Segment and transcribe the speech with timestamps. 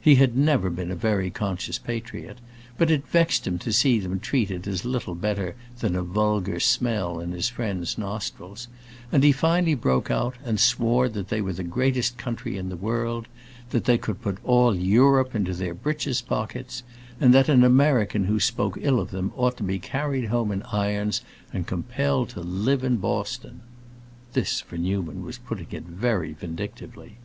[0.00, 2.38] He had never been a very conscious patriot,
[2.78, 7.18] but it vexed him to see them treated as little better than a vulgar smell
[7.18, 8.68] in his friend's nostrils,
[9.10, 12.76] and he finally broke out and swore that they were the greatest country in the
[12.76, 13.26] world,
[13.70, 16.84] that they could put all Europe into their breeches' pockets,
[17.20, 20.62] and that an American who spoke ill of them ought to be carried home in
[20.70, 21.20] irons
[21.52, 23.58] and compelled to live in Boston.
[24.34, 27.16] (This, for Newman was putting it very vindictively.)